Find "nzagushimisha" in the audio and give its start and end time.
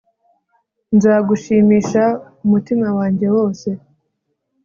0.95-2.03